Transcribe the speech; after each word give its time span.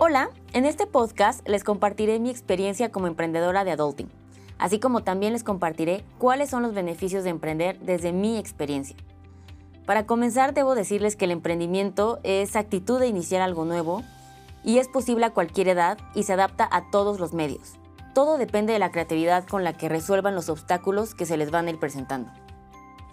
Hola, 0.00 0.30
en 0.52 0.64
este 0.64 0.86
podcast 0.86 1.46
les 1.46 1.64
compartiré 1.64 2.18
mi 2.18 2.30
experiencia 2.30 2.90
como 2.90 3.08
emprendedora 3.08 3.64
de 3.64 3.72
adulting, 3.72 4.08
así 4.58 4.80
como 4.80 5.02
también 5.02 5.32
les 5.32 5.44
compartiré 5.44 6.04
cuáles 6.18 6.50
son 6.50 6.62
los 6.62 6.72
beneficios 6.72 7.24
de 7.24 7.30
emprender 7.30 7.78
desde 7.80 8.12
mi 8.12 8.38
experiencia. 8.38 8.96
Para 9.84 10.06
comenzar, 10.06 10.54
debo 10.54 10.74
decirles 10.74 11.16
que 11.16 11.24
el 11.24 11.30
emprendimiento 11.30 12.20
es 12.22 12.56
actitud 12.56 13.00
de 13.00 13.08
iniciar 13.08 13.42
algo 13.42 13.64
nuevo 13.64 14.02
y 14.64 14.78
es 14.78 14.88
posible 14.88 15.26
a 15.26 15.30
cualquier 15.34 15.68
edad 15.68 15.98
y 16.14 16.22
se 16.22 16.32
adapta 16.32 16.68
a 16.70 16.90
todos 16.90 17.20
los 17.20 17.32
medios. 17.32 17.74
Todo 18.14 18.38
depende 18.38 18.72
de 18.72 18.78
la 18.78 18.90
creatividad 18.90 19.46
con 19.46 19.64
la 19.64 19.72
que 19.72 19.88
resuelvan 19.88 20.34
los 20.34 20.48
obstáculos 20.48 21.14
que 21.14 21.26
se 21.26 21.36
les 21.36 21.50
van 21.50 21.66
a 21.66 21.70
ir 21.70 21.78
presentando. 21.78 22.30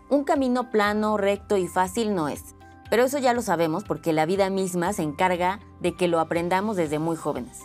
Un 0.08 0.24
camino 0.24 0.70
plano, 0.70 1.18
recto 1.18 1.58
y 1.58 1.68
fácil 1.68 2.14
no 2.14 2.28
es, 2.28 2.56
pero 2.92 3.06
eso 3.06 3.18
ya 3.18 3.34
lo 3.34 3.42
sabemos 3.42 3.84
porque 3.84 4.14
la 4.14 4.28
vida 4.28 4.52
misma 4.52 4.94
se 4.94 5.02
encarga 5.02 5.60
de 5.80 5.96
que 5.96 6.08
lo 6.08 6.20
aprendamos 6.20 6.78
desde 6.78 7.00
muy 7.00 7.16
jóvenes. 7.16 7.62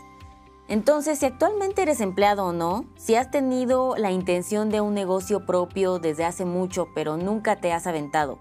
Entonces, 0.66 1.18
si 1.18 1.26
actualmente 1.26 1.82
eres 1.82 2.00
empleado 2.00 2.46
o 2.46 2.52
no, 2.52 2.86
si 2.96 3.14
has 3.14 3.30
tenido 3.30 3.94
la 3.96 4.10
intención 4.10 4.70
de 4.70 4.80
un 4.80 4.94
negocio 4.94 5.44
propio 5.44 5.98
desde 5.98 6.24
hace 6.24 6.44
mucho 6.46 6.88
pero 6.94 7.18
nunca 7.18 7.56
te 7.56 7.72
has 7.72 7.86
aventado, 7.86 8.38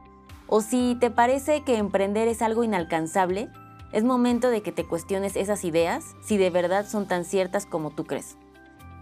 o 0.48 0.62
si 0.62 0.96
te 1.00 1.12
parece 1.12 1.64
que 1.64 1.76
emprender 1.76 2.28
es 2.30 2.42
algo 2.42 2.64
inalcanzable, 2.64 3.50
es 3.92 4.04
momento 4.04 4.50
de 4.50 4.62
que 4.62 4.72
te 4.72 4.86
cuestiones 4.86 5.36
esas 5.36 5.66
ideas 5.66 6.16
si 6.22 6.38
de 6.38 6.52
verdad 6.52 6.86
son 6.88 7.08
tan 7.08 7.26
ciertas 7.26 7.66
como 7.66 7.90
tú 7.90 8.06
crees. 8.06 8.38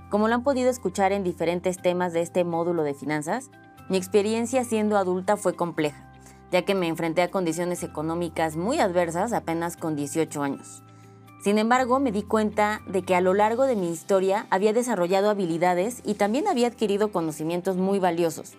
Como 0.09 0.27
lo 0.27 0.35
han 0.35 0.43
podido 0.43 0.69
escuchar 0.69 1.11
en 1.11 1.23
diferentes 1.23 1.81
temas 1.81 2.13
de 2.13 2.21
este 2.21 2.45
módulo 2.45 2.83
de 2.83 2.93
finanzas, 2.93 3.51
mi 3.89 3.97
experiencia 3.97 4.63
siendo 4.63 4.97
adulta 4.97 5.37
fue 5.37 5.55
compleja 5.55 6.07
ya 6.51 6.63
que 6.63 6.75
me 6.75 6.87
enfrenté 6.87 7.21
a 7.21 7.31
condiciones 7.31 7.83
económicas 7.83 8.55
muy 8.55 8.79
adversas 8.79 9.33
apenas 9.33 9.77
con 9.77 9.95
18 9.95 10.41
años. 10.43 10.83
Sin 11.41 11.57
embargo, 11.57 11.99
me 11.99 12.11
di 12.11 12.23
cuenta 12.23 12.81
de 12.87 13.03
que 13.03 13.15
a 13.15 13.21
lo 13.21 13.33
largo 13.33 13.65
de 13.65 13.75
mi 13.75 13.91
historia 13.91 14.47
había 14.49 14.73
desarrollado 14.73 15.29
habilidades 15.29 16.01
y 16.03 16.15
también 16.15 16.47
había 16.47 16.67
adquirido 16.67 17.11
conocimientos 17.11 17.77
muy 17.77 17.99
valiosos, 17.99 18.53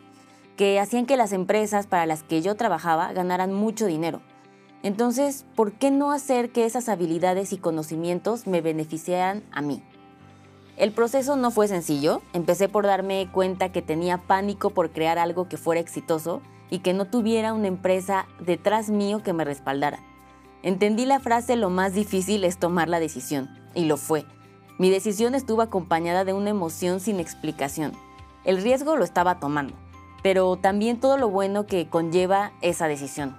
que 0.56 0.78
hacían 0.78 1.06
que 1.06 1.16
las 1.16 1.32
empresas 1.32 1.86
para 1.86 2.06
las 2.06 2.22
que 2.22 2.40
yo 2.40 2.54
trabajaba 2.54 3.12
ganaran 3.12 3.52
mucho 3.52 3.86
dinero. 3.86 4.20
Entonces, 4.82 5.44
¿por 5.56 5.72
qué 5.72 5.90
no 5.90 6.12
hacer 6.12 6.50
que 6.50 6.64
esas 6.64 6.88
habilidades 6.88 7.52
y 7.52 7.58
conocimientos 7.58 8.46
me 8.46 8.60
beneficiaran 8.60 9.42
a 9.50 9.60
mí? 9.60 9.82
El 10.78 10.92
proceso 10.92 11.34
no 11.34 11.50
fue 11.50 11.66
sencillo, 11.66 12.22
empecé 12.32 12.68
por 12.68 12.86
darme 12.86 13.28
cuenta 13.32 13.72
que 13.72 13.82
tenía 13.82 14.16
pánico 14.16 14.70
por 14.70 14.92
crear 14.92 15.18
algo 15.18 15.48
que 15.48 15.56
fuera 15.56 15.80
exitoso 15.80 16.40
y 16.70 16.78
que 16.78 16.94
no 16.94 17.04
tuviera 17.04 17.52
una 17.52 17.66
empresa 17.66 18.28
detrás 18.38 18.88
mío 18.88 19.20
que 19.24 19.32
me 19.32 19.44
respaldara. 19.44 19.98
Entendí 20.62 21.04
la 21.04 21.18
frase 21.18 21.56
lo 21.56 21.68
más 21.68 21.94
difícil 21.94 22.44
es 22.44 22.58
tomar 22.58 22.88
la 22.88 23.00
decisión, 23.00 23.50
y 23.74 23.86
lo 23.86 23.96
fue. 23.96 24.24
Mi 24.78 24.88
decisión 24.88 25.34
estuvo 25.34 25.62
acompañada 25.62 26.24
de 26.24 26.32
una 26.32 26.50
emoción 26.50 27.00
sin 27.00 27.18
explicación. 27.18 27.90
El 28.44 28.62
riesgo 28.62 28.94
lo 28.94 29.02
estaba 29.02 29.40
tomando, 29.40 29.74
pero 30.22 30.54
también 30.58 31.00
todo 31.00 31.18
lo 31.18 31.28
bueno 31.28 31.66
que 31.66 31.88
conlleva 31.88 32.52
esa 32.60 32.86
decisión. 32.86 33.36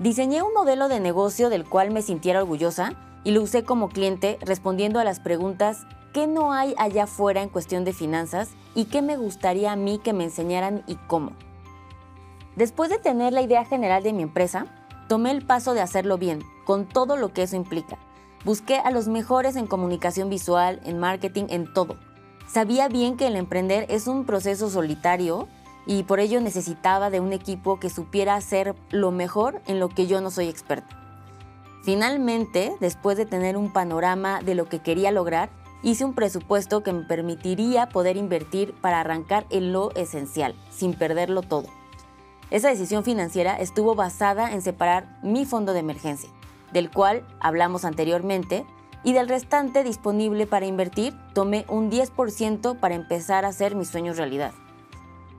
Diseñé 0.00 0.42
un 0.42 0.52
modelo 0.52 0.88
de 0.88 0.98
negocio 0.98 1.48
del 1.48 1.64
cual 1.64 1.92
me 1.92 2.02
sintiera 2.02 2.40
orgullosa 2.40 2.94
y 3.22 3.30
lo 3.30 3.40
usé 3.40 3.62
como 3.62 3.88
cliente 3.88 4.36
respondiendo 4.40 4.98
a 4.98 5.04
las 5.04 5.20
preguntas 5.20 5.86
¿qué 6.12 6.26
no 6.26 6.52
hay 6.52 6.74
allá 6.78 7.04
afuera 7.04 7.42
en 7.42 7.48
cuestión 7.48 7.84
de 7.84 7.92
finanzas 7.92 8.50
y 8.74 8.86
qué 8.86 9.02
me 9.02 9.16
gustaría 9.16 9.72
a 9.72 9.76
mí 9.76 9.98
que 9.98 10.12
me 10.12 10.24
enseñaran 10.24 10.82
y 10.86 10.96
cómo? 11.06 11.32
Después 12.56 12.90
de 12.90 12.98
tener 12.98 13.32
la 13.32 13.42
idea 13.42 13.64
general 13.64 14.02
de 14.02 14.12
mi 14.12 14.22
empresa, 14.22 14.66
tomé 15.08 15.30
el 15.30 15.46
paso 15.46 15.74
de 15.74 15.80
hacerlo 15.80 16.18
bien, 16.18 16.42
con 16.64 16.86
todo 16.86 17.16
lo 17.16 17.32
que 17.32 17.42
eso 17.42 17.56
implica. 17.56 17.98
Busqué 18.44 18.76
a 18.76 18.90
los 18.90 19.08
mejores 19.08 19.56
en 19.56 19.66
comunicación 19.66 20.30
visual, 20.30 20.80
en 20.84 20.98
marketing, 20.98 21.44
en 21.48 21.72
todo. 21.72 21.96
Sabía 22.46 22.88
bien 22.88 23.16
que 23.16 23.26
el 23.26 23.36
emprender 23.36 23.86
es 23.88 24.08
un 24.08 24.24
proceso 24.24 24.70
solitario 24.70 25.48
y 25.86 26.02
por 26.02 26.20
ello 26.20 26.40
necesitaba 26.40 27.10
de 27.10 27.20
un 27.20 27.32
equipo 27.32 27.78
que 27.78 27.90
supiera 27.90 28.34
hacer 28.34 28.74
lo 28.90 29.10
mejor 29.10 29.62
en 29.66 29.78
lo 29.78 29.88
que 29.88 30.06
yo 30.06 30.20
no 30.20 30.30
soy 30.30 30.48
experta. 30.48 30.96
Finalmente, 31.82 32.74
después 32.80 33.16
de 33.16 33.26
tener 33.26 33.56
un 33.56 33.72
panorama 33.72 34.40
de 34.42 34.54
lo 34.54 34.66
que 34.66 34.80
quería 34.80 35.12
lograr, 35.12 35.50
hice 35.82 36.04
un 36.04 36.14
presupuesto 36.14 36.82
que 36.82 36.92
me 36.92 37.04
permitiría 37.04 37.88
poder 37.88 38.16
invertir 38.16 38.74
para 38.80 39.00
arrancar 39.00 39.46
en 39.50 39.72
lo 39.72 39.90
esencial, 39.96 40.54
sin 40.70 40.94
perderlo 40.94 41.42
todo. 41.42 41.66
Esa 42.50 42.68
decisión 42.68 43.04
financiera 43.04 43.58
estuvo 43.58 43.94
basada 43.94 44.52
en 44.52 44.62
separar 44.62 45.18
mi 45.22 45.44
fondo 45.44 45.72
de 45.72 45.80
emergencia, 45.80 46.30
del 46.72 46.90
cual 46.90 47.26
hablamos 47.40 47.84
anteriormente, 47.84 48.66
y 49.02 49.12
del 49.14 49.28
restante 49.28 49.82
disponible 49.82 50.46
para 50.46 50.66
invertir, 50.66 51.14
tomé 51.32 51.64
un 51.68 51.90
10% 51.90 52.78
para 52.78 52.94
empezar 52.94 53.44
a 53.44 53.48
hacer 53.48 53.74
mis 53.74 53.88
sueños 53.88 54.18
realidad. 54.18 54.52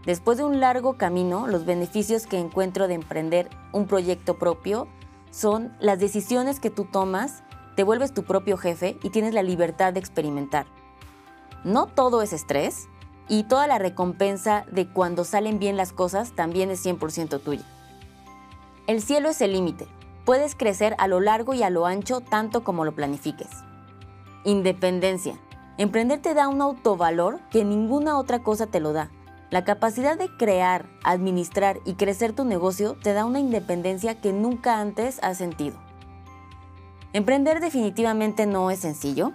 Después 0.05 0.39
de 0.39 0.43
un 0.43 0.59
largo 0.59 0.97
camino, 0.97 1.45
los 1.45 1.65
beneficios 1.65 2.25
que 2.25 2.39
encuentro 2.39 2.87
de 2.87 2.95
emprender 2.95 3.49
un 3.71 3.85
proyecto 3.85 4.39
propio 4.39 4.87
son 5.29 5.71
las 5.79 5.99
decisiones 5.99 6.59
que 6.59 6.71
tú 6.71 6.85
tomas, 6.85 7.43
te 7.75 7.83
vuelves 7.83 8.13
tu 8.13 8.23
propio 8.23 8.57
jefe 8.57 8.97
y 9.03 9.09
tienes 9.09 9.33
la 9.33 9.43
libertad 9.43 9.93
de 9.93 9.99
experimentar. 9.99 10.65
No 11.63 11.87
todo 11.87 12.21
es 12.21 12.33
estrés, 12.33 12.87
y 13.31 13.43
toda 13.43 13.65
la 13.65 13.79
recompensa 13.79 14.65
de 14.71 14.89
cuando 14.89 15.23
salen 15.23 15.57
bien 15.57 15.77
las 15.77 15.93
cosas 15.93 16.33
también 16.35 16.69
es 16.69 16.85
100% 16.85 17.41
tuya. 17.41 17.63
El 18.87 19.01
cielo 19.01 19.29
es 19.29 19.39
el 19.39 19.53
límite. 19.53 19.87
Puedes 20.25 20.53
crecer 20.53 20.95
a 20.97 21.07
lo 21.07 21.21
largo 21.21 21.53
y 21.53 21.63
a 21.63 21.69
lo 21.69 21.85
ancho 21.85 22.19
tanto 22.19 22.65
como 22.65 22.83
lo 22.83 22.93
planifiques. 22.93 23.47
Independencia. 24.43 25.39
Emprender 25.77 26.21
te 26.21 26.33
da 26.33 26.49
un 26.49 26.61
autovalor 26.61 27.39
que 27.49 27.63
ninguna 27.63 28.17
otra 28.17 28.43
cosa 28.43 28.67
te 28.67 28.81
lo 28.81 28.91
da. 28.91 29.09
La 29.49 29.63
capacidad 29.63 30.17
de 30.17 30.29
crear, 30.35 30.89
administrar 31.03 31.79
y 31.85 31.93
crecer 31.93 32.33
tu 32.33 32.43
negocio 32.43 32.97
te 33.01 33.13
da 33.13 33.23
una 33.23 33.39
independencia 33.39 34.19
que 34.19 34.33
nunca 34.33 34.81
antes 34.81 35.19
has 35.23 35.37
sentido. 35.37 35.77
Emprender 37.13 37.59
definitivamente 37.59 38.45
no 38.45 38.71
es 38.71 38.79
sencillo, 38.79 39.33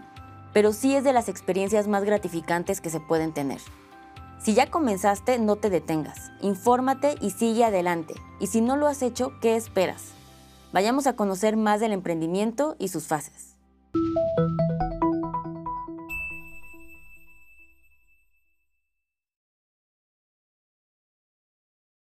pero 0.54 0.72
sí 0.72 0.96
es 0.96 1.04
de 1.04 1.12
las 1.12 1.28
experiencias 1.28 1.88
más 1.88 2.04
gratificantes 2.04 2.80
que 2.80 2.88
se 2.88 3.00
pueden 3.00 3.34
tener. 3.34 3.60
Si 4.38 4.54
ya 4.54 4.70
comenzaste, 4.70 5.38
no 5.38 5.56
te 5.56 5.68
detengas. 5.68 6.30
Infórmate 6.40 7.16
y 7.20 7.30
sigue 7.30 7.64
adelante. 7.64 8.14
Y 8.40 8.46
si 8.46 8.62
no 8.62 8.76
lo 8.76 8.86
has 8.86 9.02
hecho, 9.02 9.32
¿qué 9.42 9.56
esperas? 9.56 10.12
Vayamos 10.72 11.06
a 11.06 11.16
conocer 11.16 11.56
más 11.58 11.80
del 11.80 11.92
emprendimiento 11.92 12.76
y 12.78 12.88
sus 12.88 13.06
fases. 13.06 13.56